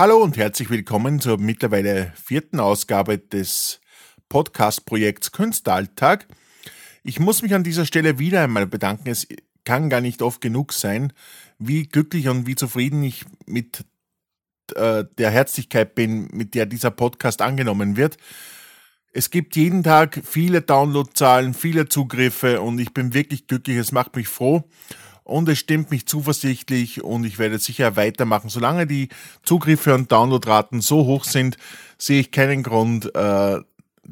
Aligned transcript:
Hallo 0.00 0.16
und 0.16 0.38
herzlich 0.38 0.70
willkommen 0.70 1.20
zur 1.20 1.36
mittlerweile 1.36 2.14
vierten 2.14 2.58
Ausgabe 2.58 3.18
des 3.18 3.82
Podcast-Projekts 4.30 5.30
Künstleralltag. 5.30 6.26
Ich 7.02 7.20
muss 7.20 7.42
mich 7.42 7.52
an 7.52 7.64
dieser 7.64 7.84
Stelle 7.84 8.18
wieder 8.18 8.42
einmal 8.42 8.66
bedanken. 8.66 9.10
Es 9.10 9.28
kann 9.66 9.90
gar 9.90 10.00
nicht 10.00 10.22
oft 10.22 10.40
genug 10.40 10.72
sein, 10.72 11.12
wie 11.58 11.86
glücklich 11.86 12.28
und 12.28 12.46
wie 12.46 12.54
zufrieden 12.54 13.02
ich 13.02 13.26
mit 13.44 13.84
äh, 14.74 15.04
der 15.18 15.30
Herzlichkeit 15.30 15.94
bin, 15.94 16.30
mit 16.32 16.54
der 16.54 16.64
dieser 16.64 16.90
Podcast 16.90 17.42
angenommen 17.42 17.98
wird. 17.98 18.16
Es 19.12 19.28
gibt 19.28 19.54
jeden 19.54 19.82
Tag 19.82 20.22
viele 20.24 20.62
Downloadzahlen, 20.62 21.52
viele 21.52 21.90
Zugriffe 21.90 22.62
und 22.62 22.78
ich 22.78 22.94
bin 22.94 23.12
wirklich 23.12 23.48
glücklich. 23.48 23.76
Es 23.76 23.92
macht 23.92 24.16
mich 24.16 24.28
froh 24.28 24.64
und 25.30 25.48
es 25.48 25.58
stimmt 25.58 25.90
mich 25.90 26.06
zuversichtlich 26.06 27.02
und 27.04 27.24
ich 27.24 27.38
werde 27.38 27.58
sicher 27.58 27.96
weitermachen. 27.96 28.50
Solange 28.50 28.86
die 28.86 29.08
Zugriffe 29.42 29.94
und 29.94 30.10
Downloadraten 30.10 30.80
so 30.80 31.06
hoch 31.06 31.24
sind, 31.24 31.56
sehe 31.98 32.20
ich 32.20 32.30
keinen 32.30 32.62
Grund, 32.62 33.14
äh, 33.14 33.60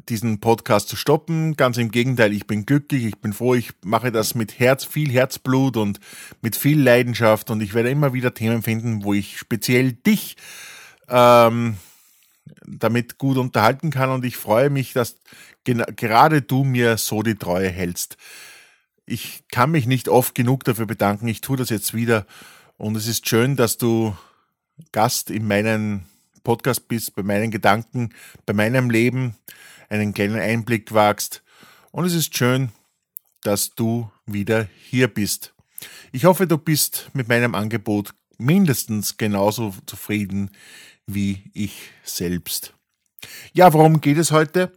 diesen 0.07 0.39
Podcast 0.39 0.87
zu 0.87 0.95
stoppen. 0.95 1.55
Ganz 1.57 1.77
im 1.77 1.91
Gegenteil, 1.91 2.31
ich 2.31 2.47
bin 2.47 2.65
glücklich, 2.65 3.03
ich 3.03 3.17
bin 3.17 3.33
froh, 3.33 3.55
ich 3.55 3.71
mache 3.83 4.11
das 4.11 4.33
mit 4.33 4.59
Herz, 4.59 4.85
viel 4.85 5.11
Herzblut 5.11 5.75
und 5.75 5.99
mit 6.41 6.55
viel 6.55 6.81
Leidenschaft 6.81 7.51
und 7.51 7.61
ich 7.61 7.73
werde 7.73 7.89
immer 7.89 8.13
wieder 8.13 8.33
Themen 8.33 8.63
finden, 8.63 9.03
wo 9.03 9.13
ich 9.13 9.37
speziell 9.37 9.91
dich 9.91 10.37
ähm, 11.09 11.75
damit 12.65 13.17
gut 13.17 13.37
unterhalten 13.37 13.89
kann 13.89 14.09
und 14.09 14.23
ich 14.23 14.37
freue 14.37 14.69
mich, 14.69 14.93
dass 14.93 15.17
gerade 15.65 16.41
du 16.41 16.63
mir 16.63 16.97
so 16.97 17.23
die 17.23 17.35
Treue 17.35 17.69
hältst. 17.69 18.17
Ich 19.11 19.41
kann 19.51 19.71
mich 19.71 19.87
nicht 19.87 20.07
oft 20.07 20.35
genug 20.35 20.63
dafür 20.65 20.85
bedanken. 20.85 21.27
Ich 21.27 21.41
tue 21.41 21.57
das 21.57 21.71
jetzt 21.71 21.95
wieder. 21.95 22.27
Und 22.77 22.95
es 22.95 23.07
ist 23.07 23.27
schön, 23.27 23.55
dass 23.55 23.77
du 23.77 24.15
Gast 24.91 25.31
in 25.31 25.47
meinem 25.47 26.03
Podcast 26.43 26.87
bist, 26.87 27.15
bei 27.15 27.23
meinen 27.23 27.49
Gedanken, 27.49 28.13
bei 28.45 28.53
meinem 28.53 28.91
Leben, 28.91 29.35
einen 29.89 30.13
kleinen 30.13 30.39
Einblick 30.39 30.93
wagst. 30.93 31.41
Und 31.89 32.05
es 32.05 32.13
ist 32.13 32.37
schön, 32.37 32.71
dass 33.41 33.73
du 33.73 34.11
wieder 34.27 34.69
hier 34.83 35.07
bist. 35.07 35.55
Ich 36.11 36.25
hoffe, 36.25 36.45
du 36.45 36.59
bist 36.59 37.09
mit 37.13 37.27
meinem 37.27 37.55
Angebot 37.55 38.13
mindestens 38.37 39.17
genauso 39.17 39.73
zufrieden 39.87 40.51
wie 41.07 41.49
ich 41.55 41.89
selbst. 42.03 42.75
Ja, 43.53 43.73
worum 43.73 44.01
geht 44.01 44.19
es 44.19 44.31
heute? 44.31 44.71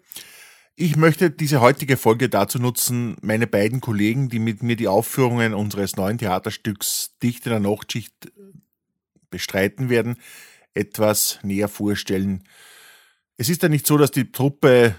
Ich 0.74 0.96
möchte 0.96 1.30
diese 1.30 1.60
heutige 1.60 1.98
Folge 1.98 2.30
dazu 2.30 2.58
nutzen, 2.58 3.16
meine 3.20 3.46
beiden 3.46 3.82
Kollegen, 3.82 4.30
die 4.30 4.38
mit 4.38 4.62
mir 4.62 4.74
die 4.74 4.88
Aufführungen 4.88 5.52
unseres 5.52 5.96
neuen 5.96 6.16
Theaterstücks 6.16 7.18
Dichte 7.22 7.50
der 7.50 7.60
Nachtschicht 7.60 8.32
bestreiten 9.28 9.90
werden, 9.90 10.16
etwas 10.72 11.38
näher 11.42 11.68
vorstellen. 11.68 12.44
Es 13.36 13.50
ist 13.50 13.62
ja 13.62 13.68
nicht 13.68 13.86
so, 13.86 13.98
dass 13.98 14.12
die 14.12 14.32
Truppe 14.32 14.94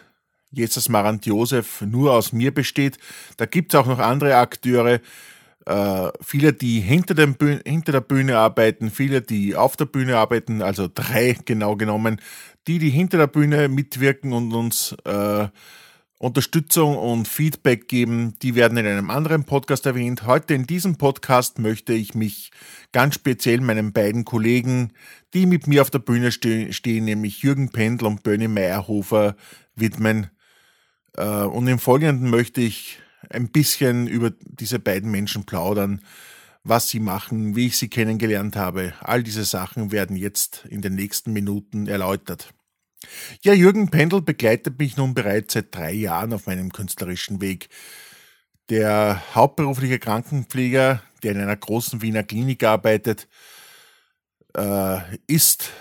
Jesus 0.52 0.90
Marant 0.90 1.26
Josef 1.26 1.82
nur 1.82 2.14
aus 2.14 2.34
mir 2.34 2.54
besteht. 2.54 3.00
Da 3.38 3.48
gibt 3.48 3.74
es 3.74 3.80
auch 3.80 3.88
noch 3.88 3.98
andere 3.98 4.36
Akteure, 4.36 5.00
äh, 5.66 6.10
viele, 6.22 6.54
die 6.54 6.80
hinter, 6.80 7.14
dem 7.14 7.36
hinter 7.66 7.94
der 7.94 8.02
Bühne 8.02 8.38
arbeiten, 8.38 8.90
viele, 8.90 9.22
die 9.22 9.56
auf 9.56 9.78
der 9.78 9.86
Bühne 9.86 10.18
arbeiten, 10.18 10.62
also 10.62 10.90
drei 10.94 11.38
genau 11.46 11.76
genommen, 11.76 12.20
die, 12.68 12.80
die 12.80 12.90
hinter 12.90 13.18
der 13.18 13.28
Bühne 13.28 13.68
mitwirken 13.70 14.34
und 14.34 14.54
uns 14.54 14.96
äh, 15.06 15.48
Unterstützung 16.24 16.98
und 16.98 17.28
Feedback 17.28 17.90
geben, 17.90 18.36
die 18.42 18.56
werden 18.56 18.78
in 18.78 18.86
einem 18.86 19.10
anderen 19.10 19.44
Podcast 19.44 19.86
erwähnt. 19.86 20.26
Heute 20.26 20.54
in 20.54 20.66
diesem 20.66 20.96
Podcast 20.96 21.60
möchte 21.60 21.92
ich 21.92 22.16
mich 22.16 22.52
ganz 22.94 23.16
speziell 23.16 23.60
meinen 23.60 23.92
beiden 23.92 24.24
Kollegen, 24.24 24.94
die 25.34 25.46
mit 25.46 25.68
mir 25.68 25.82
auf 25.82 25.90
der 25.90 26.00
Bühne 26.00 26.32
ste 26.32 26.72
stehen, 26.72 27.04
nämlich 27.06 27.42
Jürgen 27.42 27.72
Pendl 27.74 28.06
und 28.06 28.24
Bernie 28.24 28.48
Meyerhofer, 28.48 29.36
widmen. 29.76 30.30
Äh, 31.18 31.26
und 31.26 31.68
im 31.68 31.80
Folgenden 31.80 32.30
möchte 32.30 32.62
ich 32.62 33.00
ein 33.30 33.50
bisschen 33.50 34.08
über 34.08 34.32
diese 34.40 34.80
beiden 34.80 35.12
Menschen 35.12 35.46
plaudern, 35.46 36.02
was 36.64 36.90
sie 36.90 37.00
machen, 37.00 37.56
wie 37.56 37.68
ich 37.68 37.78
sie 37.78 37.90
kennengelernt 37.90 38.56
habe. 38.56 38.94
All 39.02 39.24
diese 39.24 39.44
Sachen 39.44 39.92
werden 39.92 40.16
jetzt 40.16 40.66
in 40.70 40.82
den 40.82 40.96
nächsten 40.96 41.34
Minuten 41.34 41.88
erläutert. 41.88 42.54
Ja, 43.42 43.54
Jürgen 43.54 43.90
Pendel 43.90 44.22
begleitet 44.22 44.80
mich 44.80 44.96
nun 44.96 45.14
bereits 45.14 45.54
seit 45.54 45.76
drei 45.76 45.92
Jahren 45.92 46.34
auf 46.34 46.48
meinem 46.48 46.72
künstlerischen 46.72 47.42
Weg. 47.42 47.70
Der 48.70 49.22
hauptberufliche 49.36 50.00
Krankenpfleger, 50.00 51.02
der 51.22 51.32
in 51.34 51.42
einer 51.42 51.58
großen 51.58 52.02
Wiener 52.02 52.24
Klinik 52.24 52.64
arbeitet, 52.64 53.28
äh, 54.56 55.00
ist 55.28 55.72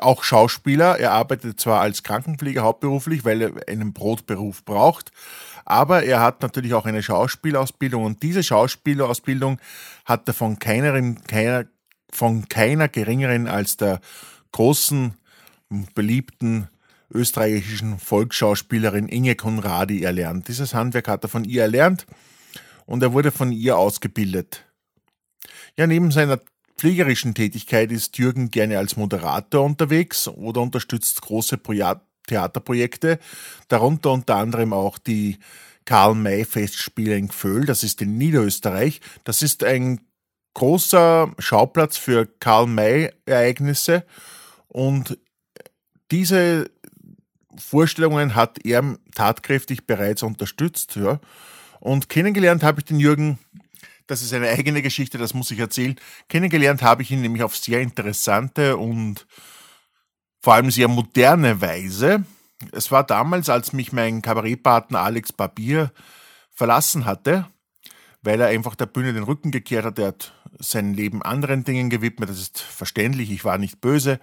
auch 0.00 0.24
Schauspieler. 0.24 0.98
Er 0.98 1.12
arbeitet 1.12 1.60
zwar 1.60 1.80
als 1.80 2.02
Krankenpfleger 2.02 2.62
hauptberuflich, 2.62 3.24
weil 3.24 3.42
er 3.42 3.52
einen 3.68 3.92
Brotberuf 3.92 4.64
braucht, 4.64 5.12
aber 5.64 6.02
er 6.02 6.20
hat 6.20 6.42
natürlich 6.42 6.74
auch 6.74 6.86
eine 6.86 7.02
Schauspielausbildung 7.02 8.04
und 8.04 8.22
diese 8.22 8.42
Schauspielausbildung 8.42 9.60
hat 10.04 10.26
er 10.28 10.34
von 10.34 10.58
keiner, 10.58 11.00
keiner, 11.26 11.66
von 12.10 12.48
keiner 12.48 12.88
geringeren 12.88 13.46
als 13.46 13.76
der 13.76 14.00
großen, 14.52 15.14
beliebten 15.94 16.68
österreichischen 17.12 17.98
Volksschauspielerin 17.98 19.08
Inge 19.08 19.34
Konradi 19.34 20.02
erlernt. 20.02 20.48
Dieses 20.48 20.74
Handwerk 20.74 21.08
hat 21.08 21.24
er 21.24 21.28
von 21.28 21.44
ihr 21.44 21.62
erlernt 21.62 22.06
und 22.86 23.02
er 23.02 23.12
wurde 23.12 23.30
von 23.30 23.52
ihr 23.52 23.76
ausgebildet. 23.76 24.64
Ja, 25.76 25.86
neben 25.86 26.10
seiner 26.10 26.40
pflegerischen 26.78 27.34
Tätigkeit 27.34 27.92
ist 27.92 28.16
Jürgen 28.18 28.50
gerne 28.50 28.78
als 28.78 28.96
Moderator 28.96 29.64
unterwegs 29.64 30.28
oder 30.28 30.62
unterstützt 30.62 31.20
große 31.20 31.58
Theaterprojekte, 32.26 33.18
darunter 33.68 34.12
unter 34.12 34.36
anderem 34.36 34.72
auch 34.72 34.98
die 34.98 35.38
Karl-May-Festspiele 35.84 37.16
in 37.16 37.28
Gföhl, 37.28 37.64
das 37.64 37.82
ist 37.82 38.00
in 38.02 38.16
Niederösterreich. 38.18 39.00
Das 39.24 39.42
ist 39.42 39.64
ein 39.64 40.00
großer 40.54 41.32
Schauplatz 41.38 41.96
für 41.96 42.26
Karl-May-Ereignisse 42.26 44.04
und 44.68 45.18
diese 46.10 46.70
Vorstellungen 47.56 48.34
hat 48.34 48.64
er 48.64 48.96
tatkräftig 49.14 49.86
bereits 49.86 50.22
unterstützt. 50.22 50.96
Ja. 50.96 51.20
Und 51.80 52.08
kennengelernt 52.08 52.62
habe 52.62 52.80
ich 52.80 52.86
den 52.86 53.00
Jürgen 53.00 53.38
das 54.08 54.22
ist 54.22 54.32
eine 54.32 54.48
eigene 54.48 54.82
Geschichte, 54.82 55.18
das 55.18 55.34
muss 55.34 55.50
ich 55.50 55.58
erzählen. 55.58 55.94
Kennengelernt 56.28 56.82
habe 56.82 57.02
ich 57.02 57.10
ihn 57.10 57.20
nämlich 57.20 57.42
auf 57.44 57.56
sehr 57.56 57.80
interessante 57.80 58.76
und 58.76 59.26
vor 60.40 60.54
allem 60.54 60.70
sehr 60.70 60.88
moderne 60.88 61.60
Weise. 61.60 62.24
Es 62.72 62.90
war 62.90 63.04
damals, 63.04 63.48
als 63.48 63.72
mich 63.72 63.92
mein 63.92 64.22
Kabarettpartner 64.22 65.00
Alex 65.00 65.32
Barbier 65.32 65.92
verlassen 66.50 67.04
hatte, 67.04 67.46
weil 68.22 68.40
er 68.40 68.48
einfach 68.48 68.74
der 68.74 68.86
Bühne 68.86 69.12
den 69.12 69.22
Rücken 69.22 69.50
gekehrt 69.50 69.84
hat. 69.84 69.98
Er 69.98 70.08
hat 70.08 70.32
sein 70.58 70.94
Leben 70.94 71.22
anderen 71.22 71.64
Dingen 71.64 71.90
gewidmet. 71.90 72.30
Das 72.30 72.40
ist 72.40 72.60
verständlich, 72.60 73.30
ich 73.30 73.44
war 73.44 73.58
nicht 73.58 73.80
böse. 73.80 74.18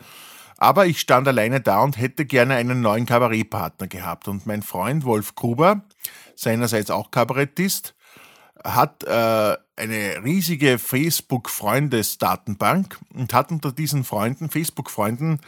Aber 0.57 0.85
ich 0.85 0.99
stand 0.99 1.27
alleine 1.27 1.61
da 1.61 1.81
und 1.81 1.97
hätte 1.97 2.25
gerne 2.25 2.55
einen 2.55 2.81
neuen 2.81 3.05
Kabarettpartner 3.05 3.87
gehabt. 3.87 4.27
Und 4.27 4.45
mein 4.45 4.63
Freund 4.63 5.03
Wolf 5.03 5.35
Gruber, 5.35 5.85
seinerseits 6.35 6.91
auch 6.91 7.11
Kabarettist, 7.11 7.94
hat 8.65 9.03
äh, 9.03 9.55
eine 9.75 10.23
riesige 10.23 10.79
Facebook-Freundesdatenbank 10.79 12.97
und 13.13 13.33
hat 13.33 13.51
unter 13.51 13.71
diesen 13.71 14.03
Freunden, 14.03 14.49
Facebook-Freunden, 14.49 15.39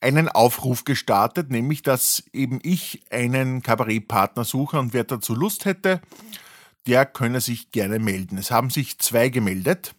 einen 0.00 0.28
Aufruf 0.28 0.84
gestartet, 0.84 1.50
nämlich 1.50 1.82
dass 1.82 2.24
eben 2.32 2.60
ich 2.62 3.02
einen 3.10 3.62
Kabarettpartner 3.62 4.44
suche 4.44 4.78
und 4.78 4.92
wer 4.92 5.04
dazu 5.04 5.34
Lust 5.34 5.64
hätte, 5.64 6.00
der 6.86 7.06
könne 7.06 7.40
sich 7.40 7.72
gerne 7.72 7.98
melden. 7.98 8.38
Es 8.38 8.50
haben 8.50 8.70
sich 8.70 8.98
zwei 8.98 9.28
gemeldet, 9.28 9.94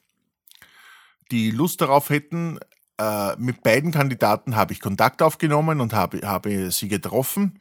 die 1.32 1.52
Lust 1.52 1.82
darauf 1.82 2.10
hätten. 2.10 2.60
Äh, 3.00 3.36
mit 3.38 3.64
beiden 3.64 3.92
Kandidaten 3.92 4.56
habe 4.56 4.74
ich 4.74 4.80
Kontakt 4.80 5.22
aufgenommen 5.22 5.82
und 5.82 5.94
habe, 5.94 6.22
habe 6.24 6.72
sie 6.72 6.88
getroffen. 6.88 7.60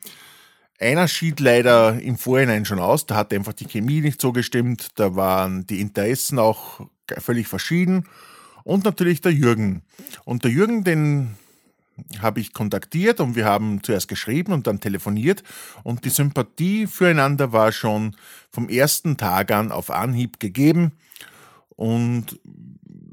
Einer 0.79 1.09
schied 1.09 1.41
leider 1.41 2.01
im 2.01 2.19
Vorhinein 2.19 2.65
schon 2.65 2.79
aus, 2.79 3.07
da 3.07 3.17
hat 3.17 3.33
einfach 3.33 3.55
die 3.55 3.67
Chemie 3.67 4.01
nicht 4.01 4.21
so 4.21 4.33
gestimmt, 4.33 4.89
da 4.97 5.17
waren 5.17 5.67
die 5.67 5.81
Interessen 5.81 6.39
auch 6.39 6.81
völlig 7.19 7.49
verschieden. 7.49 8.05
Und 8.65 8.85
natürlich 8.85 9.21
der 9.21 9.33
Jürgen. 9.33 9.83
Und 10.25 10.45
der 10.45 10.51
Jürgen, 10.51 10.83
den 10.85 11.37
habe 12.21 12.41
ich 12.41 12.53
kontaktiert 12.53 13.21
und 13.21 13.37
wir 13.37 13.47
haben 13.47 13.83
zuerst 13.83 14.09
geschrieben 14.09 14.53
und 14.53 14.67
dann 14.67 14.81
telefoniert 14.81 15.43
und 15.83 16.05
die 16.05 16.11
Sympathie 16.11 16.87
füreinander 16.87 17.53
war 17.53 17.73
schon 17.73 18.15
vom 18.51 18.69
ersten 18.69 19.17
Tag 19.17 19.51
an 19.51 19.73
auf 19.73 19.91
Anhieb 19.91 20.39
gegeben 20.39 20.93
und 21.71 22.39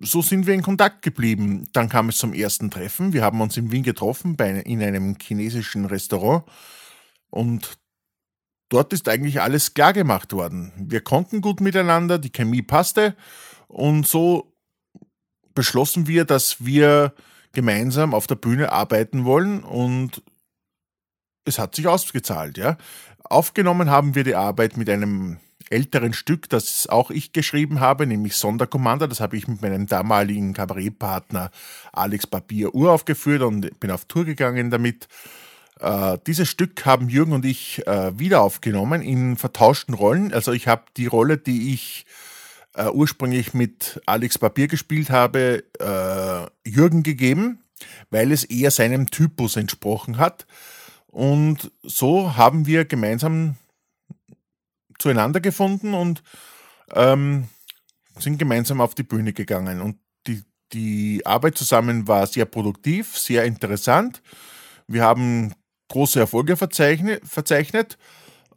so 0.02 0.22
sind 0.22 0.48
wir 0.48 0.54
in 0.54 0.62
Kontakt 0.62 1.02
geblieben. 1.02 1.68
Dann 1.72 1.88
kam 1.88 2.10
es 2.10 2.18
zum 2.18 2.34
ersten 2.34 2.70
Treffen. 2.70 3.14
Wir 3.14 3.24
haben 3.24 3.40
uns 3.40 3.56
in 3.56 3.72
Wien 3.72 3.84
getroffen 3.84 4.36
bei, 4.36 4.50
in 4.50 4.84
einem 4.84 5.16
chinesischen 5.22 5.86
Restaurant 5.86 6.44
und 7.34 7.80
dort 8.70 8.94
ist 8.94 9.10
eigentlich 9.10 9.42
alles 9.42 9.74
klar 9.74 9.92
gemacht 9.92 10.34
worden. 10.34 10.72
Wir 10.78 11.02
konnten 11.02 11.42
gut 11.42 11.62
miteinander, 11.62 12.20
die 12.20 12.32
Chemie 12.32 12.62
passte 12.62 13.16
und 13.68 14.08
so 14.08 14.54
beschlossen 15.56 16.06
wir, 16.08 16.26
dass 16.26 16.64
wir 16.64 17.14
gemeinsam 17.52 18.14
auf 18.14 18.28
der 18.28 18.36
Bühne 18.36 18.72
arbeiten 18.72 19.26
wollen 19.26 19.64
und 19.64 20.22
es 21.46 21.58
hat 21.58 21.76
sich 21.76 21.88
ausgezahlt, 21.88 22.58
ja. 22.58 22.78
Aufgenommen 23.24 23.90
haben 23.90 24.14
wir 24.14 24.24
die 24.24 24.36
Arbeit 24.36 24.78
mit 24.78 24.90
einem 24.90 25.40
älteren 25.70 26.14
Stück, 26.14 26.50
das 26.50 26.88
auch 26.88 27.10
ich 27.10 27.34
geschrieben 27.34 27.80
habe, 27.80 28.06
nämlich 28.06 28.36
Sonderkommando. 28.36 29.08
Das 29.08 29.22
habe 29.22 29.38
ich 29.38 29.48
mit 29.48 29.62
meinem 29.62 29.88
damaligen 29.88 30.54
Kabarettpartner 30.54 31.50
Alex 31.94 32.28
Papier 32.28 32.76
uraufgeführt 32.76 33.42
und 33.42 33.80
bin 33.80 33.90
auf 33.90 34.06
Tour 34.06 34.26
gegangen 34.26 34.70
damit. 34.70 35.08
Äh, 35.84 36.18
dieses 36.26 36.48
Stück 36.48 36.86
haben 36.86 37.10
Jürgen 37.10 37.34
und 37.34 37.44
ich 37.44 37.86
äh, 37.86 38.18
wieder 38.18 38.42
aufgenommen 38.42 39.02
in 39.02 39.36
vertauschten 39.36 39.94
Rollen. 39.94 40.34
Also 40.34 40.54
ich 40.54 40.70
habe 40.70 40.86
die 40.96 41.08
Rolle, 41.08 41.38
die 41.38 41.74
ich 41.74 42.06
äh, 42.74 42.88
ursprünglich 42.88 43.54
mit 43.54 44.02
Alex 44.06 44.38
Papier 44.38 44.70
gespielt 44.70 45.10
habe, 45.10 45.66
äh, 45.82 46.70
Jürgen 46.70 47.04
gegeben, 47.04 47.60
weil 48.10 48.32
es 48.32 48.46
eher 48.46 48.72
seinem 48.72 49.12
Typus 49.12 49.58
entsprochen 49.58 50.20
hat. 50.20 50.48
Und 51.08 51.70
so 51.84 52.38
haben 52.38 52.66
wir 52.66 52.86
gemeinsam 52.86 53.58
zueinander 55.00 55.42
gefunden 55.42 55.94
und 55.94 56.24
ähm, 56.94 57.50
sind 58.20 58.38
gemeinsam 58.38 58.80
auf 58.80 58.96
die 58.96 59.04
Bühne 59.04 59.34
gegangen. 59.34 59.82
Und 59.82 59.98
die, 60.28 60.44
die 60.72 61.26
Arbeit 61.26 61.58
zusammen 61.58 62.08
war 62.08 62.26
sehr 62.26 62.46
produktiv, 62.46 63.18
sehr 63.18 63.44
interessant. 63.44 64.22
Wir 64.88 65.04
haben 65.04 65.54
große 65.94 66.20
Erfolge 66.20 66.58
verzeichnet, 66.58 67.22
verzeichnet 67.24 68.00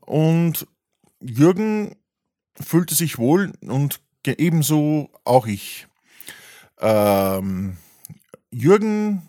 und 0.00 0.67
Jürgen 1.21 1.97
fühlte 2.59 2.94
sich 2.94 3.19
wohl 3.19 3.53
und 3.61 4.00
ebenso 4.27 5.11
auch 5.25 5.47
ich. 5.47 5.87
Ähm, 6.81 7.77
Jürgen, 8.50 9.23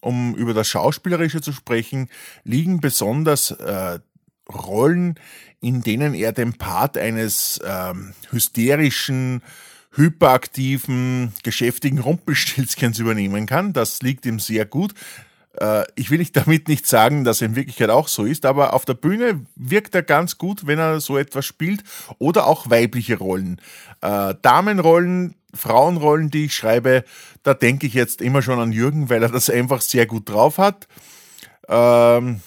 um 0.00 0.34
über 0.36 0.54
das 0.54 0.68
Schauspielerische 0.68 1.42
zu 1.42 1.52
sprechen, 1.52 2.08
liegen 2.44 2.80
besonders 2.80 3.50
äh, 3.50 3.98
Rollen, 4.50 5.20
in 5.60 5.82
denen 5.82 6.14
er 6.14 6.32
den 6.32 6.54
Part 6.54 6.96
eines 6.96 7.60
ähm, 7.62 8.14
hysterischen, 8.30 9.42
hyperaktiven, 9.92 11.34
geschäftigen 11.42 11.98
Rumpelstilzchens 11.98 12.98
übernehmen 12.98 13.44
kann. 13.44 13.74
Das 13.74 14.00
liegt 14.00 14.24
ihm 14.24 14.40
sehr 14.40 14.64
gut. 14.64 14.94
Äh, 15.58 15.84
ich 15.96 16.10
will 16.10 16.18
nicht 16.18 16.36
damit 16.36 16.68
nicht 16.68 16.86
sagen, 16.86 17.24
dass 17.24 17.40
er 17.40 17.48
in 17.48 17.56
Wirklichkeit 17.56 17.90
auch 17.90 18.08
so 18.08 18.24
ist, 18.24 18.46
aber 18.46 18.74
auf 18.74 18.84
der 18.84 18.94
Bühne 18.94 19.44
wirkt 19.56 19.94
er 19.94 20.02
ganz 20.02 20.38
gut, 20.38 20.66
wenn 20.66 20.78
er 20.78 21.00
so 21.00 21.16
etwas 21.18 21.46
spielt. 21.46 21.82
Oder 22.18 22.46
auch 22.46 22.70
weibliche 22.70 23.18
Rollen. 23.18 23.60
Äh, 24.00 24.34
Damenrollen, 24.42 25.34
Frauenrollen, 25.54 26.30
die 26.30 26.46
ich 26.46 26.54
schreibe, 26.54 27.04
da 27.42 27.54
denke 27.54 27.86
ich 27.86 27.94
jetzt 27.94 28.22
immer 28.22 28.42
schon 28.42 28.60
an 28.60 28.72
Jürgen, 28.72 29.10
weil 29.10 29.22
er 29.22 29.30
das 29.30 29.50
einfach 29.50 29.80
sehr 29.80 30.06
gut 30.06 30.28
drauf 30.28 30.58
hat. 30.58 30.86
Ähm, 31.68 32.40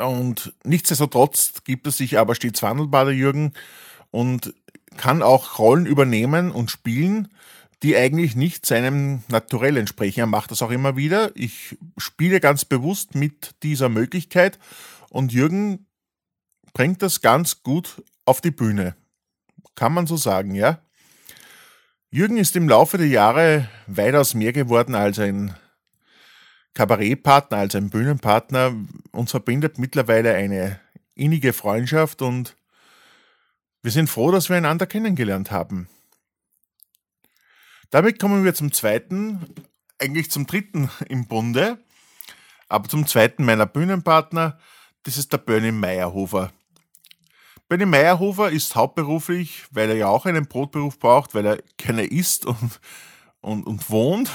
und 0.00 0.54
nichtsdestotrotz 0.64 1.62
gibt 1.64 1.86
es 1.86 1.98
sich 1.98 2.18
aber 2.18 2.34
stets 2.34 2.62
wandelbar, 2.62 3.04
der 3.04 3.14
Jürgen, 3.14 3.52
und 4.10 4.54
kann 4.96 5.22
auch 5.22 5.58
Rollen 5.58 5.86
übernehmen 5.86 6.50
und 6.50 6.70
spielen, 6.70 7.28
die 7.84 7.96
eigentlich 7.98 8.34
nicht 8.34 8.64
seinem 8.64 9.22
Naturell 9.28 9.76
entsprechen. 9.76 10.20
Er 10.20 10.26
macht 10.26 10.50
das 10.50 10.62
auch 10.62 10.70
immer 10.70 10.96
wieder. 10.96 11.30
Ich 11.34 11.76
spiele 11.98 12.40
ganz 12.40 12.64
bewusst 12.64 13.14
mit 13.14 13.62
dieser 13.62 13.90
Möglichkeit 13.90 14.58
und 15.10 15.34
Jürgen 15.34 15.86
bringt 16.72 17.02
das 17.02 17.20
ganz 17.20 17.62
gut 17.62 18.02
auf 18.24 18.40
die 18.40 18.50
Bühne. 18.50 18.96
Kann 19.74 19.92
man 19.92 20.06
so 20.06 20.16
sagen, 20.16 20.54
ja? 20.54 20.80
Jürgen 22.10 22.38
ist 22.38 22.56
im 22.56 22.70
Laufe 22.70 22.96
der 22.96 23.08
Jahre 23.08 23.68
weitaus 23.86 24.32
mehr 24.32 24.54
geworden 24.54 24.94
als 24.94 25.18
ein 25.18 25.54
Kabarettpartner, 26.72 27.58
als 27.58 27.74
ein 27.74 27.90
Bühnenpartner. 27.90 28.72
Uns 29.12 29.30
verbindet 29.32 29.78
mittlerweile 29.78 30.32
eine 30.34 30.80
innige 31.14 31.52
Freundschaft 31.52 32.22
und 32.22 32.56
wir 33.82 33.90
sind 33.90 34.08
froh, 34.08 34.30
dass 34.30 34.48
wir 34.48 34.56
einander 34.56 34.86
kennengelernt 34.86 35.50
haben. 35.50 35.88
Damit 37.94 38.18
kommen 38.18 38.42
wir 38.42 38.56
zum 38.56 38.72
zweiten, 38.72 39.54
eigentlich 40.00 40.28
zum 40.28 40.48
dritten 40.48 40.90
im 41.08 41.28
Bunde, 41.28 41.78
aber 42.68 42.88
zum 42.88 43.06
zweiten 43.06 43.44
meiner 43.44 43.66
Bühnenpartner, 43.66 44.58
das 45.04 45.16
ist 45.16 45.32
der 45.32 45.38
Bernie 45.38 45.70
Meyerhofer. 45.70 46.52
Bernie 47.68 47.86
Meyerhofer 47.86 48.50
ist 48.50 48.74
hauptberuflich, 48.74 49.66
weil 49.70 49.90
er 49.90 49.94
ja 49.94 50.08
auch 50.08 50.26
einen 50.26 50.48
Brotberuf 50.48 50.98
braucht, 50.98 51.36
weil 51.36 51.46
er 51.46 51.62
keiner 51.78 52.02
isst 52.02 52.46
und, 52.46 52.80
und, 53.40 53.64
und 53.64 53.88
wohnt, 53.88 54.28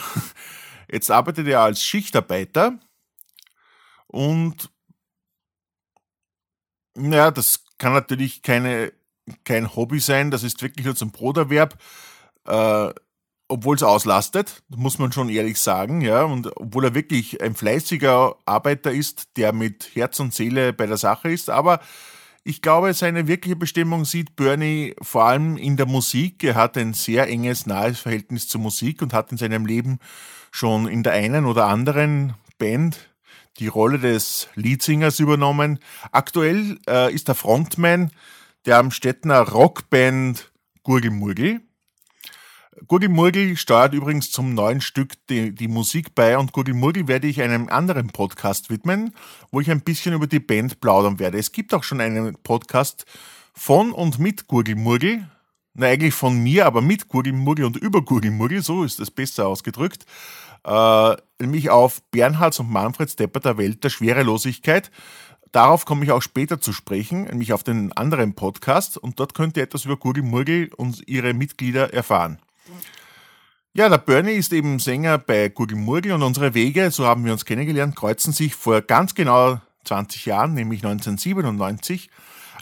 Jetzt 0.89 1.11
arbeitet 1.11 1.45
er 1.47 1.59
als 1.59 1.83
Schichtarbeiter 1.83 2.79
und 4.07 4.71
ja, 6.95 7.29
das 7.29 7.65
kann 7.77 7.91
natürlich 7.91 8.41
keine, 8.41 8.93
kein 9.43 9.75
Hobby 9.75 9.99
sein, 9.99 10.31
das 10.31 10.43
ist 10.43 10.61
wirklich 10.61 10.85
nur 10.85 10.95
zum 10.95 11.11
Broterwerb, 11.11 11.77
äh, 12.45 12.93
obwohl 13.49 13.75
es 13.75 13.83
auslastet, 13.83 14.61
muss 14.69 14.99
man 14.99 15.11
schon 15.11 15.27
ehrlich 15.27 15.59
sagen, 15.59 16.01
ja, 16.01 16.23
und 16.23 16.55
obwohl 16.55 16.85
er 16.85 16.95
wirklich 16.95 17.41
ein 17.41 17.55
fleißiger 17.55 18.35
Arbeiter 18.45 18.91
ist, 18.91 19.35
der 19.37 19.53
mit 19.53 19.89
Herz 19.95 20.19
und 20.19 20.33
Seele 20.33 20.71
bei 20.71 20.85
der 20.85 20.97
Sache 20.97 21.29
ist, 21.31 21.49
aber 21.49 21.81
ich 22.43 22.61
glaube, 22.61 22.93
seine 22.93 23.27
wirkliche 23.27 23.55
Bestimmung 23.55 24.05
sieht 24.05 24.35
Bernie 24.35 24.95
vor 25.01 25.25
allem 25.25 25.57
in 25.57 25.75
der 25.77 25.85
Musik. 25.85 26.43
Er 26.43 26.55
hat 26.55 26.77
ein 26.77 26.93
sehr 26.93 27.27
enges, 27.27 27.65
nahes 27.65 27.99
Verhältnis 27.99 28.47
zur 28.47 28.61
Musik 28.61 29.01
und 29.01 29.13
hat 29.13 29.31
in 29.31 29.37
seinem 29.37 29.65
Leben 29.65 29.99
schon 30.49 30.87
in 30.87 31.03
der 31.03 31.13
einen 31.13 31.45
oder 31.45 31.67
anderen 31.67 32.33
Band 32.57 33.09
die 33.59 33.67
Rolle 33.67 33.99
des 33.99 34.47
Leadsingers 34.55 35.19
übernommen. 35.19 35.79
Aktuell 36.11 36.79
äh, 36.87 37.13
ist 37.13 37.27
er 37.27 37.35
Frontman 37.35 38.11
der 38.65 38.77
Amstettner 38.77 39.41
Rockband 39.41 40.51
Gurgelmurgel. 40.83 41.61
Gurgelmurgel 42.87 43.57
steuert 43.57 43.93
übrigens 43.93 44.31
zum 44.31 44.53
neuen 44.53 44.81
Stück 44.81 45.13
die, 45.27 45.53
die 45.53 45.67
Musik 45.67 46.15
bei 46.15 46.37
und 46.37 46.53
Gurgelmurgel 46.53 47.07
werde 47.07 47.27
ich 47.27 47.41
einem 47.41 47.67
anderen 47.69 48.07
Podcast 48.09 48.69
widmen, 48.69 49.13
wo 49.51 49.59
ich 49.59 49.69
ein 49.69 49.81
bisschen 49.81 50.13
über 50.13 50.27
die 50.27 50.39
Band 50.39 50.79
plaudern 50.79 51.19
werde. 51.19 51.37
Es 51.37 51.51
gibt 51.51 51.73
auch 51.73 51.83
schon 51.83 52.01
einen 52.01 52.35
Podcast 52.43 53.05
von 53.53 53.91
und 53.91 54.19
mit 54.19 54.47
Gurgelmurgel, 54.47 55.27
na, 55.73 55.87
eigentlich 55.87 56.13
von 56.13 56.41
mir, 56.41 56.65
aber 56.65 56.81
mit 56.81 57.07
Gurgelmurgel 57.07 57.65
und 57.65 57.77
über 57.77 58.01
Gurgelmurgel, 58.01 58.61
so 58.61 58.83
ist 58.83 58.99
das 58.99 59.11
besser 59.11 59.47
ausgedrückt, 59.47 60.05
äh, 60.63 61.15
nämlich 61.39 61.69
auf 61.69 62.01
Bernhards 62.11 62.59
und 62.59 62.69
Manfred 62.69 63.09
Stepper 63.09 63.39
der 63.39 63.57
Welt 63.57 63.83
der 63.83 63.89
Schwerelosigkeit. 63.89 64.91
Darauf 65.51 65.85
komme 65.85 66.05
ich 66.05 66.11
auch 66.11 66.21
später 66.21 66.61
zu 66.61 66.73
sprechen, 66.73 67.23
nämlich 67.23 67.53
auf 67.53 67.63
den 67.63 67.91
anderen 67.93 68.35
Podcast 68.35 68.97
und 68.97 69.19
dort 69.19 69.33
könnt 69.33 69.57
ihr 69.57 69.63
etwas 69.63 69.85
über 69.85 69.97
Gurgelmurgel 69.97 70.71
und 70.75 71.07
ihre 71.07 71.33
Mitglieder 71.33 71.93
erfahren. 71.93 72.39
Ja, 73.73 73.87
der 73.87 73.97
Bernie 73.99 74.31
ist 74.31 74.51
eben 74.51 74.79
Sänger 74.79 75.17
bei 75.17 75.49
Gurgelmurgel 75.49 76.11
und 76.13 76.23
unsere 76.23 76.53
Wege, 76.53 76.91
so 76.91 77.05
haben 77.05 77.23
wir 77.23 77.31
uns 77.31 77.45
kennengelernt, 77.45 77.95
kreuzen 77.95 78.33
sich 78.33 78.55
vor 78.55 78.81
ganz 78.81 79.13
genau 79.15 79.61
20 79.85 80.25
Jahren, 80.25 80.53
nämlich 80.53 80.83
1997 80.83 82.09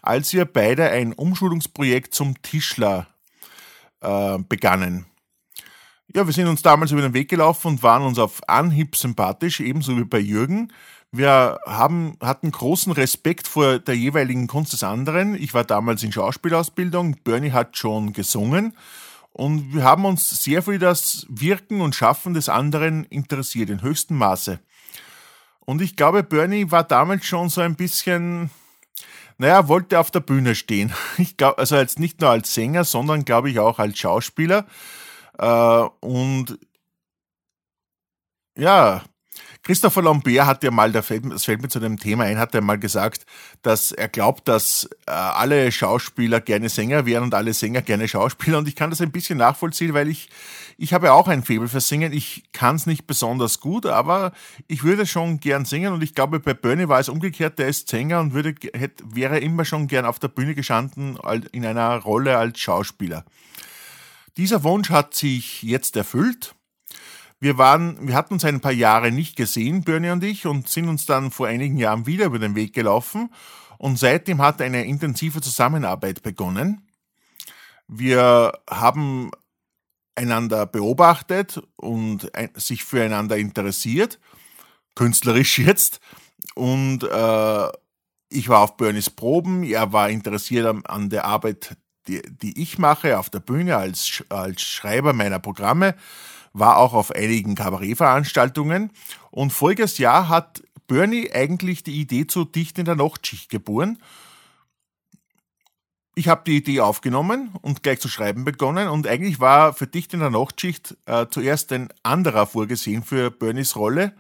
als 0.08 0.34
wir 0.34 0.46
beide 0.46 0.90
ein 0.90 1.14
Umschulungsprojekt 1.14 2.14
zum 2.14 2.42
Tischler 2.42 3.08
äh, 4.02 4.38
begannen. 4.40 5.06
Ja, 6.16 6.26
wir 6.26 6.34
sind 6.34 6.48
uns 6.48 6.62
damals 6.62 6.92
über 6.92 7.02
den 7.02 7.14
Weg 7.14 7.30
gelaufen 7.30 7.68
und 7.68 7.84
waren 7.84 8.04
uns 8.04 8.18
auf 8.18 8.48
Anhieb 8.48 8.96
sympathisch, 8.96 9.60
ebenso 9.60 9.98
wie 9.98 10.06
bei 10.06 10.20
Jürgen. 10.20 10.72
Wir 11.12 11.60
haben, 11.66 12.18
hatten 12.22 12.52
großen 12.52 12.94
Respekt 12.94 13.48
vor 13.48 13.80
der 13.80 13.96
jeweiligen 13.96 14.48
Kunst 14.48 14.72
des 14.72 14.84
anderen. 14.84 15.36
Ich 15.36 15.54
war 15.54 15.66
damals 15.66 16.04
in 16.04 16.14
Schauspielausbildung, 16.14 17.18
Bernie 17.24 17.52
hat 17.52 17.78
schon 17.78 18.14
gesungen 18.14 18.74
und 19.38 19.72
wir 19.72 19.84
haben 19.84 20.06
uns 20.06 20.44
sehr 20.44 20.64
für 20.64 20.80
das 20.80 21.28
Wirken 21.30 21.82
und 21.82 21.94
Schaffen 21.94 22.34
des 22.34 22.50
anderen 22.50 23.04
interessiert, 23.06 23.70
in 23.70 23.84
höchstem 23.84 24.18
Maße. 24.18 24.60
Und 25.60 25.82
ich 25.82 25.96
glaube, 25.96 26.24
Bernie 26.24 26.72
war 26.72 26.84
damals 26.84 27.26
schon 27.26 27.50
so 27.50 27.62
ein 27.62 27.76
bisschen, 27.76 28.50
naja, 29.38 29.68
wollte 29.68 30.00
auf 30.00 30.10
der 30.10 30.22
Bühne 30.22 30.56
stehen. 30.56 30.92
Ich 31.20 31.38
glaube, 31.38 31.60
also 31.60 31.76
jetzt 31.76 32.00
nicht 32.00 32.20
nur 32.20 32.32
als 32.32 32.52
Sänger, 32.52 32.84
sondern 32.84 33.26
glaube 33.26 33.52
ich 33.52 33.60
auch 33.60 33.78
als 33.78 34.00
Schauspieler. 34.00 34.66
Äh, 35.38 35.86
und 36.00 36.58
ja, 38.58 39.04
Christopher 39.68 40.02
Lambert 40.02 40.46
hat 40.46 40.64
ja 40.64 40.72
mal, 40.72 40.94
das 40.94 41.08
fällt 41.08 41.62
mir 41.62 41.68
zu 41.68 41.82
dem 41.82 42.00
Thema 42.00 42.24
ein, 42.24 42.38
hat 42.38 42.54
ja 42.54 42.62
mal 42.62 42.80
gesagt, 42.80 43.26
dass 43.64 43.92
er 43.92 44.08
glaubt, 44.08 44.48
dass 44.48 44.90
äh, 45.06 45.12
alle 45.12 45.74
Schauspieler 45.74 46.40
gerne 46.40 46.70
Sänger 46.70 47.06
wären 47.06 47.24
und 47.24 47.34
alle 47.34 47.54
Sänger 47.54 47.82
gerne 47.82 48.08
Schauspieler. 48.08 48.60
Und 48.60 48.70
ich 48.70 48.78
kann 48.78 48.92
das 48.92 49.02
ein 49.02 49.12
bisschen 49.12 49.40
nachvollziehen, 49.40 49.94
weil 49.94 50.08
ich, 50.08 50.30
ich 50.78 50.94
habe 50.94 51.12
auch 51.12 51.28
ein 51.28 51.44
Faible 51.44 51.68
für 51.68 51.82
Singen. 51.82 52.14
Ich 52.14 52.44
kann 52.54 52.78
es 52.78 52.86
nicht 52.86 53.08
besonders 53.08 53.60
gut, 53.60 53.86
aber 53.86 54.32
ich 54.70 54.86
würde 54.86 55.06
schon 55.06 55.42
gern 55.42 55.66
singen. 55.66 55.92
Und 55.92 56.02
ich 56.02 56.16
glaube, 56.16 56.40
bei 56.40 56.54
Bernie 56.54 56.88
war 56.88 57.02
es 57.02 57.10
umgekehrt, 57.10 57.60
der 57.60 57.68
ist 57.68 57.90
Sänger 57.90 58.22
und 58.22 58.34
würde, 58.34 58.56
hätte, 58.74 59.04
wäre 59.06 59.38
immer 59.40 59.66
schon 59.66 59.88
gern 59.88 60.06
auf 60.06 60.18
der 60.18 60.30
Bühne 60.30 60.56
gestanden 60.56 61.20
in 61.52 61.66
einer 61.66 61.98
Rolle 61.98 62.38
als 62.38 62.58
Schauspieler. 62.58 63.26
Dieser 64.38 64.64
Wunsch 64.64 64.92
hat 64.92 65.14
sich 65.14 65.62
jetzt 65.62 65.98
erfüllt. 65.98 66.56
Wir 67.40 67.58
waren, 67.58 68.08
wir 68.08 68.16
hatten 68.16 68.34
uns 68.34 68.46
ein 68.46 68.62
paar 68.62 68.72
Jahre 68.72 69.12
nicht 69.12 69.36
gesehen, 69.36 69.84
Bernie 69.84 70.10
und 70.10 70.24
ich, 70.24 70.48
und 70.48 70.68
sind 70.68 70.90
uns 70.90 71.06
dann 71.06 71.30
vor 71.30 71.48
einigen 71.48 71.78
Jahren 71.78 72.08
wieder 72.08 72.26
über 72.26 72.40
den 72.40 72.56
Weg 72.56 72.74
gelaufen. 72.74 73.30
Und 73.78 74.00
seitdem 74.00 74.42
hat 74.42 74.62
eine 74.62 74.86
intensive 74.86 75.40
Zusammenarbeit 75.42 76.24
begonnen. 76.24 76.88
Wir 77.88 78.54
haben 78.70 79.30
einander 80.16 80.66
beobachtet 80.66 81.62
und 81.76 82.32
sich 82.56 82.84
füreinander 82.84 83.38
interessiert, 83.38 84.20
künstlerisch 84.96 85.60
jetzt. 85.60 86.00
Und 86.56 87.04
äh, 87.04 87.68
ich 88.30 88.50
war 88.50 88.62
auf 88.62 88.78
Bernies 88.78 89.12
Proben, 89.12 89.64
er 89.64 89.94
war 89.94 90.10
interessiert 90.10 90.66
an, 90.66 90.86
an 90.86 91.10
der 91.10 91.26
Arbeit, 91.26 91.78
die, 92.08 92.22
die, 92.24 92.60
ich 92.60 92.80
mache 92.80 93.20
auf 93.20 93.30
der 93.30 93.40
Bühne 93.40 93.78
als, 93.78 94.24
als 94.30 94.64
Schreiber 94.64 95.14
meiner 95.14 95.40
Programme, 95.40 95.96
war 96.54 96.78
auch 96.78 96.94
auf 96.94 97.12
einigen 97.12 97.56
Kabarettveranstaltungen. 97.56 98.92
Und 99.32 99.54
voriges 99.54 99.98
Jahr 99.98 100.30
hat 100.30 100.64
Bernie 100.88 101.32
eigentlich 101.32 101.84
die 101.84 102.00
Idee 102.00 102.28
zu 102.28 102.46
Dicht 102.46 102.80
in 102.80 102.86
der 102.86 102.96
Nachtschicht 102.96 103.50
geboren 103.50 103.98
ich 106.18 106.28
habe 106.28 106.42
die 106.48 106.58
Idee 106.58 106.82
aufgenommen 106.82 107.52
und 107.62 107.84
gleich 107.84 108.00
zu 108.00 108.10
schreiben 108.10 108.44
begonnen 108.44 108.88
und 108.88 109.06
eigentlich 109.06 109.40
war 109.40 109.74
für 109.74 109.86
Dicht 109.86 110.16
in 110.16 110.20
der 110.20 110.32
Nachtschicht 110.32 110.98
äh, 111.06 111.28
zuerst 111.30 111.72
ein 111.72 111.90
anderer 112.02 112.48
vorgesehen 112.48 113.04
für 113.04 113.30
Bernies 113.30 113.76
Rolle. 113.76 114.14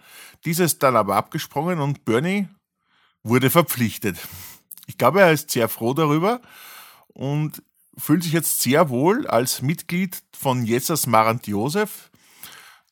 Dieses 0.45 0.77
dann 0.77 0.95
aber 0.95 1.15
abgesprungen 1.15 1.79
und 1.79 2.05
Bernie 2.05 2.49
wurde 3.23 3.49
verpflichtet. 3.49 4.19
Ich 4.85 4.99
glaube, 4.99 5.21
er 5.21 5.31
ist 5.31 5.49
sehr 5.49 5.69
froh 5.69 5.95
darüber 5.95 6.39
und 7.07 7.63
fühlt 7.97 8.21
sich 8.21 8.33
jetzt 8.33 8.61
sehr 8.61 8.89
wohl 8.89 9.25
als 9.25 9.63
Mitglied 9.63 10.21
von 10.37 10.63
Jessas 10.65 11.07
Marant 11.07 11.47
Josef, 11.47 12.11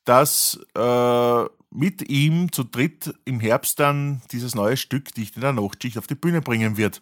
das 0.05 0.59
äh, 0.75 1.43
mit 1.71 2.09
ihm 2.09 2.51
zu 2.51 2.63
dritt 2.63 3.13
im 3.25 3.39
Herbst 3.39 3.79
dann 3.79 4.21
dieses 4.31 4.55
neue 4.55 4.77
Stück 4.77 5.13
Dicht 5.13 5.35
in 5.35 5.41
der 5.41 5.53
Nachtschicht 5.53 5.97
auf 5.97 6.07
die 6.07 6.15
Bühne 6.15 6.41
bringen 6.41 6.77
wird. 6.77 7.01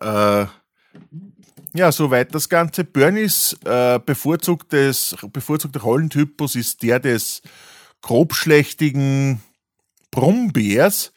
Äh, 0.00 0.46
ja, 1.72 1.90
soweit 1.90 2.34
das 2.34 2.48
Ganze. 2.48 2.84
Bernies 2.84 3.56
äh, 3.64 3.98
bevorzugtes, 3.98 5.16
bevorzugter 5.32 5.80
Rollentypus 5.80 6.54
ist 6.54 6.82
der 6.82 7.00
des 7.00 7.42
grobschlächtigen 8.02 9.40
Brummbärs. 10.10 11.12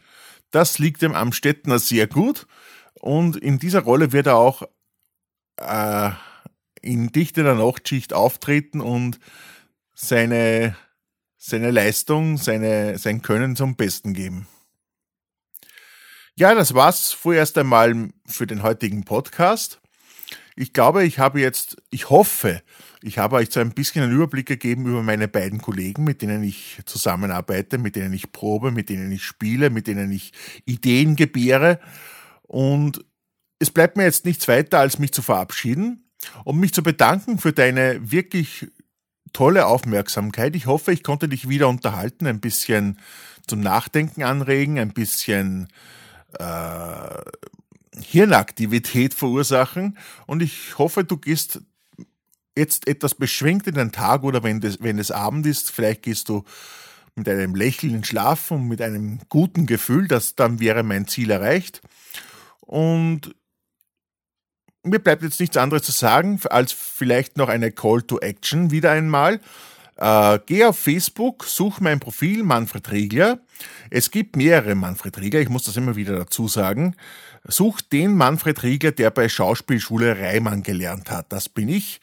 Das 0.52 0.80
liegt 0.80 1.02
dem 1.02 1.14
Amstettner 1.14 1.80
sehr 1.80 2.08
gut. 2.08 2.48
Und 2.94 3.36
in 3.36 3.60
dieser 3.60 3.82
Rolle 3.82 4.14
wird 4.14 4.28
er 4.28 4.38
auch 4.38 4.64
äh, 5.58 6.12
in 6.82 7.12
dichterer 7.12 7.56
Nachtschicht 7.56 8.14
auftreten 8.14 8.82
und 8.82 9.20
seine, 10.00 10.76
seine 11.38 11.72
Leistung, 11.72 12.38
seine, 12.38 12.98
sein 12.98 13.22
Können 13.22 13.56
zum 13.56 13.76
Besten 13.76 14.14
geben. 14.14 14.48
Ja, 16.36 16.54
das 16.54 16.76
war's 16.76 17.12
vorerst 17.14 17.58
einmal 17.58 18.10
für 18.28 18.46
den 18.46 18.62
heutigen 18.62 19.04
Podcast. 19.04 19.82
Ich 20.56 20.72
glaube, 20.72 21.04
ich 21.04 21.18
habe 21.18 21.42
jetzt, 21.42 21.78
ich 21.90 22.12
hoffe, 22.12 22.62
ich 23.02 23.18
habe 23.18 23.38
euch 23.38 23.50
so 23.52 23.60
ein 23.60 23.72
bisschen 23.72 24.04
einen 24.04 24.14
Überblick 24.14 24.46
gegeben 24.46 24.86
über 24.86 25.02
meine 25.02 25.28
beiden 25.28 25.62
Kollegen, 25.62 26.04
mit 26.04 26.22
denen 26.22 26.44
ich 26.44 26.80
zusammenarbeite, 26.86 27.80
mit 27.80 27.96
denen 27.96 28.14
ich 28.14 28.32
probe, 28.32 28.72
mit 28.72 28.90
denen 28.90 29.12
ich 29.12 29.24
spiele, 29.24 29.72
mit 29.72 29.88
denen 29.88 30.12
ich 30.12 30.32
Ideen 30.66 31.16
gebäre. 31.16 31.80
Und 32.44 33.04
es 33.60 33.72
bleibt 33.72 33.98
mir 33.98 34.04
jetzt 34.04 34.26
nichts 34.26 34.48
weiter, 34.48 34.80
als 34.80 35.00
mich 35.00 35.12
zu 35.12 35.24
verabschieden 35.24 36.08
und 36.44 36.60
mich 36.60 36.74
zu 36.74 36.84
bedanken 36.84 37.40
für 37.40 37.54
deine 37.54 38.12
wirklich 38.12 38.68
tolle 39.34 39.66
Aufmerksamkeit. 39.66 40.56
Ich 40.56 40.66
hoffe, 40.66 40.92
ich 40.92 41.04
konnte 41.04 41.28
dich 41.30 41.50
wieder 41.50 41.68
unterhalten, 41.68 42.28
ein 42.28 42.40
bisschen 42.40 43.00
zum 43.48 43.62
Nachdenken 43.62 44.24
anregen, 44.24 44.80
ein 44.80 44.94
bisschen 44.94 45.68
äh, 46.38 47.22
Hirnaktivität 48.00 49.14
verursachen. 49.14 49.98
Und 50.26 50.42
ich 50.42 50.78
hoffe, 50.78 51.04
du 51.04 51.18
gehst 51.18 51.62
jetzt 52.56 52.88
etwas 52.88 53.16
beschwingt 53.16 53.68
in 53.68 53.76
den 53.76 53.92
Tag 53.92 54.24
oder 54.24 54.44
wenn, 54.44 54.60
das, 54.60 54.82
wenn 54.82 55.00
es 55.00 55.12
Abend 55.12 55.46
ist, 55.46 55.72
vielleicht 55.72 56.04
gehst 56.04 56.30
du 56.30 56.44
mit 57.16 57.28
einem 57.30 57.56
Lächeln 57.56 58.04
schlafen 58.04 58.58
und 58.58 58.68
mit 58.68 58.82
einem 58.82 59.20
guten 59.30 59.66
Gefühl, 59.66 60.08
dass 60.08 60.36
dann 60.36 60.60
wäre 60.60 60.84
mein 60.84 61.08
Ziel 61.08 61.32
erreicht. 61.32 61.82
Und 62.60 63.36
mir 64.90 65.00
bleibt 65.00 65.24
jetzt 65.24 65.40
nichts 65.40 65.58
anderes 65.58 65.84
zu 65.84 65.92
sagen, 65.92 66.40
als 66.50 66.72
vielleicht 66.72 67.38
noch 67.38 67.50
eine 67.50 67.72
Call 67.72 68.02
to 68.02 68.20
Action 68.20 68.72
wieder 68.72 68.92
einmal. 68.92 69.40
Äh, 69.98 70.40
geh 70.46 70.66
auf 70.66 70.78
Facebook, 70.78 71.46
such 71.46 71.80
mein 71.80 72.00
Profil 72.00 72.44
Manfred 72.44 72.92
Riegler. 72.92 73.40
Es 73.90 74.12
gibt 74.12 74.36
mehrere 74.36 74.76
Manfred 74.76 75.18
Riegler, 75.20 75.40
ich 75.40 75.50
muss 75.50 75.64
das 75.64 75.78
immer 75.78 75.96
wieder 75.96 76.16
dazu 76.16 76.48
sagen. 76.48 76.96
Such 77.48 77.82
den 77.82 78.16
Manfred 78.16 78.62
Riegler, 78.62 78.92
der 78.92 79.10
bei 79.10 79.28
Schauspielschule 79.28 80.20
Reimann 80.20 80.64
gelernt 80.64 81.10
hat. 81.10 81.32
Das 81.32 81.50
bin 81.50 81.70
ich. 81.70 82.00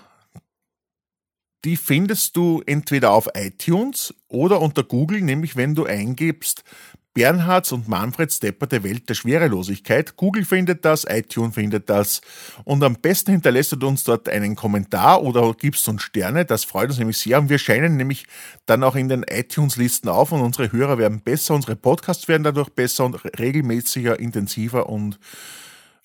die 1.64 1.78
findest 1.78 2.36
du 2.36 2.62
entweder 2.66 3.12
auf 3.12 3.30
iTunes 3.36 4.14
oder 4.28 4.60
unter 4.60 4.84
Google, 4.84 5.22
nämlich 5.22 5.56
wenn 5.56 5.76
du 5.76 5.86
eingibst 5.86 6.66
Bernhards 7.14 7.72
und 7.72 7.88
Manfred 7.88 8.32
Stepper 8.32 8.68
der 8.68 8.84
Welt 8.84 9.10
der 9.10 9.16
Schwerelosigkeit. 9.16 10.16
Google 10.16 10.46
findet 10.46 10.86
das, 10.86 11.06
iTunes 11.10 11.56
findet 11.56 11.90
das 11.90 12.22
und 12.66 12.84
am 12.84 12.96
besten 12.96 13.32
hinterlässt 13.32 13.76
du 13.78 13.88
uns 13.88 14.04
dort 14.04 14.30
einen 14.30 14.56
Kommentar 14.56 15.24
oder 15.24 15.54
gibst 15.54 15.88
uns 15.90 16.04
Sterne. 16.04 16.46
Das 16.46 16.64
freut 16.64 16.90
uns 16.90 17.00
nämlich 17.00 17.18
sehr 17.18 17.40
und 17.40 17.50
wir 17.50 17.58
scheinen 17.58 17.98
nämlich 17.98 18.28
dann 18.68 18.84
auch 18.84 18.96
in 18.96 19.10
den 19.10 19.24
iTunes-Listen 19.24 20.08
auf 20.08 20.32
und 20.32 20.42
unsere 20.42 20.72
Hörer 20.72 20.98
werden 20.98 21.22
besser, 21.22 21.56
unsere 21.56 21.76
Podcasts 21.76 22.28
werden 22.28 22.44
dadurch 22.44 22.70
besser 22.70 23.06
und 23.06 23.16
regelmäßiger, 23.40 24.20
intensiver 24.20 24.88
und 24.88 25.20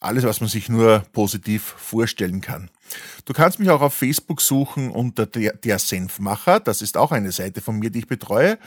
alles, 0.01 0.25
was 0.25 0.41
man 0.41 0.49
sich 0.49 0.69
nur 0.69 1.05
positiv 1.13 1.63
vorstellen 1.63 2.41
kann. 2.41 2.71
Du 3.25 3.33
kannst 3.33 3.59
mich 3.59 3.71
auch 3.71 3.81
auf 3.81 3.95
Facebook 3.95 4.41
suchen 4.41 4.91
unter 4.91 5.27
der, 5.27 5.55
der 5.55 5.79
Senfmacher. 5.79 6.61
Das 6.61 6.83
ist 6.83 6.97
auch 6.97 7.13
eine 7.13 7.33
Seite 7.33 7.61
von 7.61 7.79
mir, 7.79 7.91
die 7.91 8.01
ich 8.01 8.07
betreue. 8.07 8.59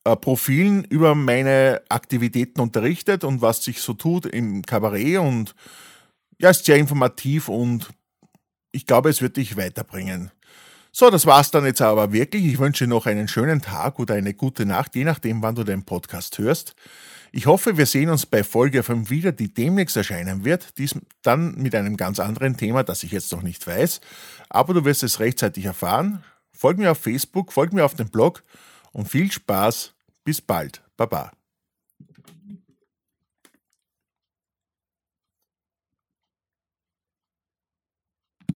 äh, 0.04 0.16
Profilen 0.16 0.84
über 0.84 1.16
meine 1.16 1.82
Aktivitäten 1.88 2.60
unterrichtet 2.60 3.24
und 3.24 3.42
was 3.42 3.64
sich 3.64 3.80
so 3.80 3.94
tut 3.94 4.26
im 4.26 4.64
Kabarett 4.64 5.20
und 5.20 5.56
ja, 6.40 6.50
ist 6.50 6.66
sehr 6.66 6.78
informativ 6.78 7.48
und 7.48 7.90
ich 8.74 8.86
glaube, 8.86 9.10
es 9.10 9.22
wird 9.22 9.38
dich 9.38 9.56
weiterbringen. 9.56 10.32
So, 10.92 11.10
das 11.10 11.26
war's 11.26 11.52
dann 11.52 11.66
jetzt 11.66 11.82
aber 11.82 12.12
wirklich. 12.12 12.46
Ich 12.46 12.60
wünsche 12.60 12.86
noch 12.86 13.06
einen 13.06 13.28
schönen 13.28 13.62
Tag 13.62 13.98
oder 13.98 14.16
eine 14.16 14.34
gute 14.34 14.66
Nacht, 14.66 14.96
je 14.96 15.06
nachdem, 15.06 15.42
wann 15.42 15.56
du 15.56 15.64
den 15.64 15.86
Podcast 15.86 16.38
hörst. 16.38 16.76
Ich 17.36 17.48
hoffe, 17.48 17.78
wir 17.78 17.88
sehen 17.88 18.12
uns 18.12 18.28
bei 18.28 18.44
Folge 18.44 18.84
5 18.84 19.10
wieder, 19.10 19.32
die 19.32 19.52
demnächst 19.52 19.98
erscheinen 19.98 20.46
wird. 20.46 20.78
Dies 20.78 20.94
dann 21.24 21.56
mit 21.56 21.74
einem 21.74 21.98
ganz 21.98 22.20
anderen 22.20 22.58
Thema, 22.58 22.84
das 22.84 23.02
ich 23.02 23.12
jetzt 23.12 23.32
noch 23.32 23.42
nicht 23.42 23.66
weiß. 23.66 24.02
Aber 24.50 24.76
du 24.76 24.86
wirst 24.86 25.02
es 25.02 25.20
rechtzeitig 25.20 25.66
erfahren. 25.66 26.24
Folg 26.52 26.78
mir 26.78 26.92
auf 26.92 27.00
Facebook, 27.00 27.52
folg 27.52 27.74
mir 27.74 27.86
auf 27.86 27.96
dem 27.96 28.10
Blog 28.10 28.44
und 28.92 29.10
viel 29.10 29.32
Spaß. 29.32 29.96
Bis 30.24 30.42
bald. 30.42 30.84
Baba. 30.96 31.32